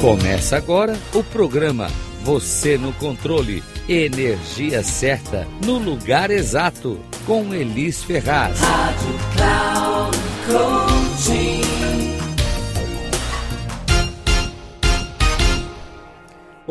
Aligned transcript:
Começa 0.00 0.56
agora 0.56 0.98
o 1.12 1.22
programa 1.22 1.88
Você 2.22 2.78
no 2.78 2.90
Controle. 2.94 3.62
Energia 3.86 4.82
certa 4.82 5.46
no 5.62 5.76
lugar 5.76 6.30
exato. 6.30 6.98
Com 7.26 7.52
Elis 7.52 8.02
Ferraz. 8.02 8.58
Rádio 8.60 9.18
Cloud 9.36 10.18
Coaching. 10.46 11.59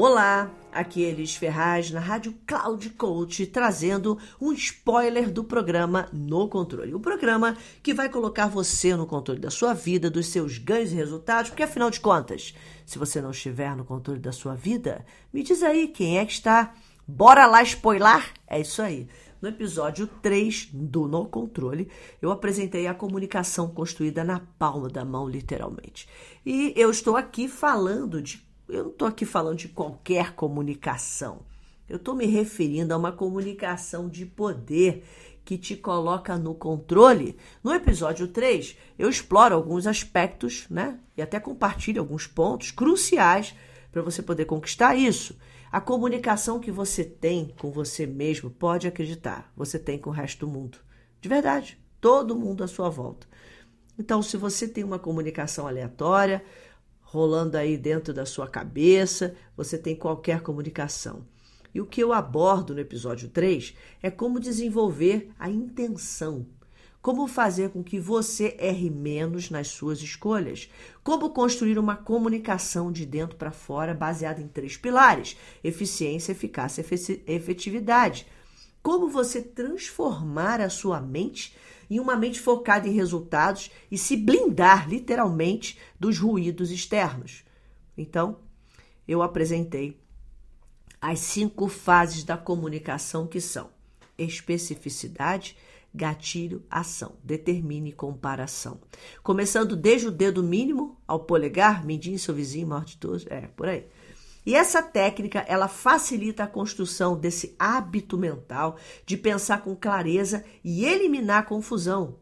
Olá, 0.01 0.49
aqui 0.71 1.03
é 1.03 1.09
Elis 1.09 1.35
Ferraz 1.35 1.91
na 1.91 1.99
Rádio 1.99 2.33
Cloud 2.47 2.89
Coach, 2.91 3.45
trazendo 3.47 4.17
um 4.39 4.53
spoiler 4.53 5.29
do 5.29 5.43
programa 5.43 6.07
No 6.13 6.47
Controle. 6.47 6.95
O 6.95 7.01
programa 7.01 7.57
que 7.83 7.93
vai 7.93 8.07
colocar 8.07 8.47
você 8.47 8.95
no 8.95 9.05
controle 9.05 9.41
da 9.41 9.51
sua 9.51 9.73
vida, 9.73 10.09
dos 10.09 10.27
seus 10.27 10.57
ganhos 10.57 10.93
e 10.93 10.95
resultados, 10.95 11.49
porque 11.49 11.63
afinal 11.63 11.91
de 11.91 11.99
contas, 11.99 12.55
se 12.85 12.97
você 12.97 13.21
não 13.21 13.31
estiver 13.31 13.75
no 13.75 13.83
controle 13.83 14.21
da 14.21 14.31
sua 14.31 14.55
vida, 14.55 15.05
me 15.33 15.43
diz 15.43 15.61
aí 15.63 15.89
quem 15.89 16.17
é 16.17 16.25
que 16.25 16.31
está. 16.31 16.73
Bora 17.05 17.45
lá 17.45 17.61
spoiler? 17.61 18.23
É 18.47 18.57
isso 18.57 18.81
aí. 18.81 19.05
No 19.41 19.49
episódio 19.49 20.07
3 20.21 20.69
do 20.71 21.09
No 21.09 21.25
Controle, 21.25 21.89
eu 22.21 22.31
apresentei 22.31 22.87
a 22.87 22.93
comunicação 22.93 23.67
construída 23.67 24.23
na 24.23 24.39
palma 24.57 24.87
da 24.87 25.03
mão, 25.03 25.27
literalmente. 25.27 26.07
E 26.45 26.73
eu 26.77 26.89
estou 26.89 27.17
aqui 27.17 27.49
falando 27.49 28.21
de 28.21 28.48
eu 28.69 28.83
não 28.83 28.91
estou 28.91 29.07
aqui 29.07 29.25
falando 29.25 29.57
de 29.57 29.67
qualquer 29.67 30.33
comunicação. 30.33 31.41
Eu 31.87 31.97
estou 31.97 32.15
me 32.15 32.25
referindo 32.25 32.93
a 32.93 32.97
uma 32.97 33.11
comunicação 33.11 34.07
de 34.07 34.25
poder 34.25 35.03
que 35.43 35.57
te 35.57 35.75
coloca 35.75 36.37
no 36.37 36.53
controle. 36.53 37.35
No 37.63 37.73
episódio 37.73 38.27
3, 38.27 38.77
eu 38.99 39.09
exploro 39.09 39.55
alguns 39.55 39.87
aspectos, 39.87 40.67
né? 40.69 40.99
E 41.17 41.21
até 41.21 41.39
compartilho 41.39 41.99
alguns 41.99 42.27
pontos 42.27 42.69
cruciais 42.69 43.55
para 43.91 44.03
você 44.03 44.21
poder 44.21 44.45
conquistar 44.45 44.95
isso. 44.95 45.35
A 45.71 45.81
comunicação 45.81 46.59
que 46.59 46.71
você 46.71 47.03
tem 47.03 47.53
com 47.59 47.71
você 47.71 48.05
mesmo, 48.05 48.49
pode 48.51 48.87
acreditar, 48.87 49.51
você 49.55 49.79
tem 49.79 49.97
com 49.97 50.11
o 50.11 50.13
resto 50.13 50.45
do 50.45 50.51
mundo. 50.51 50.77
De 51.19 51.27
verdade, 51.27 51.79
todo 51.99 52.35
mundo 52.35 52.63
à 52.63 52.67
sua 52.67 52.89
volta. 52.89 53.27
Então, 53.97 54.21
se 54.21 54.37
você 54.37 54.67
tem 54.67 54.83
uma 54.83 54.97
comunicação 54.97 55.67
aleatória, 55.67 56.43
rolando 57.11 57.57
aí 57.57 57.75
dentro 57.75 58.13
da 58.13 58.23
sua 58.23 58.47
cabeça, 58.47 59.35
você 59.57 59.79
tem 59.79 59.95
qualquer 59.95 60.41
comunicação. 60.41 61.25
E 61.73 61.81
o 61.81 61.85
que 61.85 62.01
eu 62.01 62.13
abordo 62.13 62.73
no 62.73 62.79
episódio 62.79 63.29
3 63.29 63.75
é 64.01 64.11
como 64.11 64.39
desenvolver 64.39 65.31
a 65.39 65.49
intenção. 65.49 66.45
Como 67.01 67.27
fazer 67.27 67.69
com 67.69 67.83
que 67.83 67.99
você 67.99 68.55
erre 68.59 68.91
menos 68.91 69.49
nas 69.49 69.69
suas 69.69 70.01
escolhas? 70.01 70.69
Como 71.03 71.31
construir 71.31 71.79
uma 71.79 71.95
comunicação 71.95 72.91
de 72.91 73.07
dentro 73.07 73.37
para 73.37 73.51
fora 73.51 73.93
baseada 73.93 74.39
em 74.39 74.47
três 74.47 74.77
pilares: 74.77 75.35
eficiência, 75.63 76.33
eficácia 76.33 76.85
e 76.87 77.33
efetividade. 77.33 78.27
Como 78.83 79.09
você 79.09 79.41
transformar 79.41 80.61
a 80.61 80.69
sua 80.69 81.01
mente 81.01 81.55
em 81.89 81.99
uma 81.99 82.15
mente 82.15 82.39
focada 82.39 82.87
em 82.87 82.91
resultados 82.91 83.71
e 83.89 83.97
se 83.97 84.15
blindar 84.15 84.87
literalmente 84.87 85.77
dos 85.99 86.17
ruídos 86.19 86.71
externos. 86.71 87.43
Então, 87.97 88.37
eu 89.07 89.21
apresentei 89.21 89.99
as 91.01 91.19
cinco 91.19 91.67
fases 91.67 92.23
da 92.23 92.37
comunicação 92.37 93.25
que 93.25 93.41
são 93.41 93.69
especificidade, 94.17 95.57
gatilho, 95.93 96.63
ação, 96.69 97.13
determine 97.23 97.91
comparação. 97.91 98.79
Começando 99.23 99.75
desde 99.75 100.07
o 100.07 100.11
dedo 100.11 100.43
mínimo 100.43 100.97
ao 101.07 101.21
polegar, 101.21 101.83
medindo 101.83 102.19
seu 102.19 102.33
vizinho, 102.33 102.67
maior 102.67 102.85
de 102.85 102.97
todos, 102.97 103.25
é, 103.27 103.41
por 103.55 103.67
aí. 103.67 103.87
E 104.45 104.55
essa 104.55 104.81
técnica, 104.81 105.39
ela 105.47 105.67
facilita 105.67 106.43
a 106.43 106.47
construção 106.47 107.17
desse 107.17 107.55
hábito 107.59 108.17
mental 108.17 108.77
de 109.05 109.17
pensar 109.17 109.61
com 109.61 109.75
clareza 109.75 110.43
e 110.63 110.85
eliminar 110.85 111.45
confusão. 111.45 112.17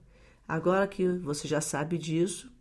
Agora 0.47 0.88
que 0.88 1.07
você 1.19 1.47
já 1.47 1.61
sabe 1.61 1.97
disso, 1.97 2.51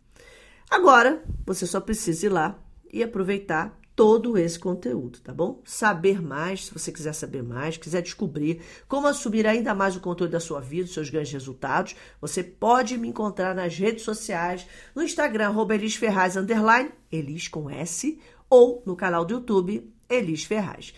agora 0.69 1.23
você 1.45 1.65
só 1.65 1.79
precisa 1.79 2.25
ir 2.25 2.29
lá 2.29 2.59
e 2.91 3.01
aproveitar 3.01 3.77
todo 3.97 4.37
esse 4.37 4.59
conteúdo, 4.59 5.19
tá 5.21 5.33
bom? 5.33 5.59
Saber 5.65 6.21
mais, 6.21 6.65
se 6.67 6.73
você 6.73 6.91
quiser 6.91 7.13
saber 7.13 7.41
mais, 7.41 7.77
quiser 7.77 8.03
descobrir 8.03 8.61
como 8.87 9.07
assumir 9.07 9.47
ainda 9.47 9.73
mais 9.73 9.95
o 9.95 9.99
controle 9.99 10.31
da 10.31 10.39
sua 10.39 10.61
vida, 10.61 10.83
dos 10.83 10.93
seus 10.93 11.09
grandes 11.09 11.31
resultados, 11.31 11.95
você 12.21 12.43
pode 12.43 12.95
me 12.95 13.07
encontrar 13.07 13.55
nas 13.55 13.75
redes 13.75 14.03
sociais, 14.03 14.67
no 14.93 15.01
Instagram, 15.01 15.47
arroba 15.47 15.73
Elis 15.73 15.95
Ferraz, 15.95 16.37
underline, 16.37 16.91
Elis 17.11 17.47
com 17.47 17.71
S, 17.71 18.19
ou 18.49 18.83
no 18.85 18.95
canal 18.95 19.25
do 19.25 19.35
YouTube 19.35 19.91
Elis 20.09 20.43
Ferraz. 20.43 20.93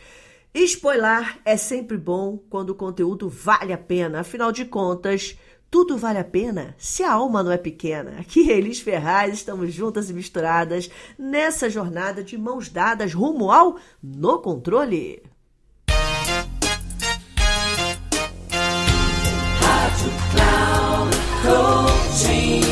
Spoiler 0.53 1.39
é 1.45 1.55
sempre 1.55 1.97
bom 1.97 2.37
quando 2.49 2.71
o 2.71 2.75
conteúdo 2.75 3.29
vale 3.29 3.71
a 3.71 3.77
pena, 3.77 4.21
afinal 4.21 4.51
de 4.51 4.65
contas, 4.65 5.37
tudo 5.69 5.95
vale 5.97 6.17
a 6.17 6.23
pena 6.23 6.73
se 6.77 7.03
a 7.03 7.11
alma 7.11 7.43
não 7.43 7.51
é 7.51 7.57
pequena. 7.57 8.19
Aqui 8.19 8.49
Elis 8.49 8.79
Ferraz, 8.79 9.35
estamos 9.35 9.71
juntas 9.71 10.09
e 10.09 10.13
misturadas 10.13 10.89
nessa 11.17 11.69
jornada 11.69 12.23
de 12.23 12.37
mãos 12.37 12.69
dadas 12.69 13.13
rumo 13.13 13.51
ao 13.51 13.77
No 14.01 14.39
Controle. 14.39 15.28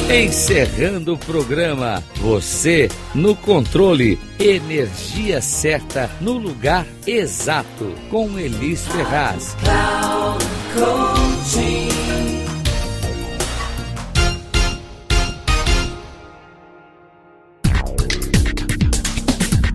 Encerrando 0.09 1.15
o 1.15 1.17
programa, 1.17 2.01
você 2.15 2.87
no 3.13 3.35
controle, 3.35 4.17
energia 4.39 5.41
certa 5.41 6.09
no 6.21 6.37
lugar 6.37 6.87
exato, 7.05 7.93
com 8.09 8.39
Elis 8.39 8.87
Ferraz. 8.87 9.57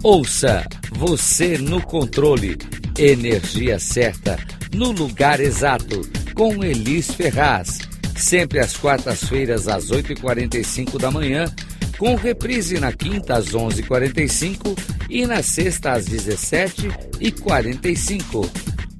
Ouça 0.02 0.66
você 0.92 1.58
no 1.58 1.82
controle, 1.82 2.56
energia 2.98 3.78
certa 3.78 4.38
no 4.74 4.92
lugar 4.92 5.40
exato, 5.40 6.00
com 6.34 6.64
Elis 6.64 7.10
Ferraz 7.12 7.91
sempre 8.22 8.60
às 8.60 8.76
quartas-feiras 8.76 9.66
às 9.68 9.90
8h45 9.90 10.98
da 10.98 11.10
manhã, 11.10 11.52
com 11.98 12.14
reprise 12.14 12.78
na 12.78 12.92
quinta 12.92 13.34
às 13.34 13.48
11h45 13.48 14.78
e 15.10 15.26
na 15.26 15.42
sexta 15.42 15.90
às 15.92 16.06
17h45. 16.06 18.48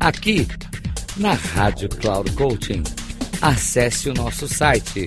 Aqui 0.00 0.48
na 1.16 1.34
Rádio 1.34 1.88
Cloud 1.88 2.32
Coaching. 2.32 2.82
Acesse 3.40 4.10
o 4.10 4.14
nosso 4.14 4.48
site 4.48 5.06